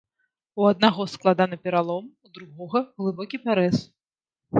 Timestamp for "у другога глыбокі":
2.29-3.37